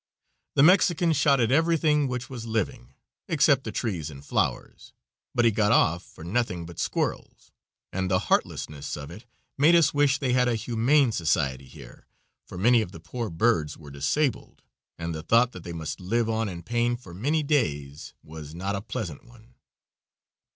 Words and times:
The 0.55 0.63
Mexican 0.63 1.13
shot 1.13 1.39
at 1.39 1.51
everything 1.51 2.07
which 2.07 2.27
was 2.27 2.47
living, 2.47 2.95
except 3.27 3.65
the 3.65 3.71
trees 3.71 4.09
and 4.09 4.25
flowers, 4.25 4.93
but 5.35 5.45
he 5.45 5.51
got 5.51 5.71
off 5.71 6.01
for 6.03 6.23
nothing 6.23 6.65
but 6.65 6.79
squirrels, 6.79 7.51
and 7.93 8.09
the 8.09 8.17
heartlessness 8.17 8.97
of 8.97 9.11
it 9.11 9.27
made 9.59 9.75
us 9.75 9.93
wish 9.93 10.17
they 10.17 10.33
had 10.33 10.47
a 10.47 10.55
humane 10.55 11.11
society 11.11 11.67
here, 11.67 12.07
for 12.47 12.57
many 12.57 12.81
of 12.81 12.93
the 12.93 12.99
poor 12.99 13.29
birds 13.29 13.77
were 13.77 13.91
disabled, 13.91 14.63
and 14.97 15.13
the 15.13 15.21
thought 15.21 15.51
that 15.51 15.63
they 15.63 15.71
must 15.71 15.99
live 15.99 16.27
on 16.27 16.49
in 16.49 16.63
pain 16.63 16.97
for 16.97 17.13
many 17.13 17.43
days 17.43 18.15
was 18.23 18.55
not 18.55 18.75
a 18.75 18.81
pleasant 18.81 19.23
one. 19.23 19.53